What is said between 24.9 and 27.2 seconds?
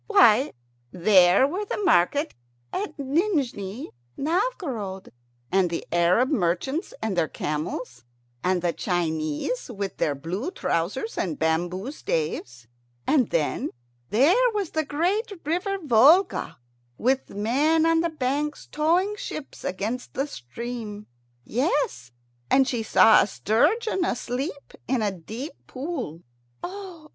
a deep pool. "Oh! oh!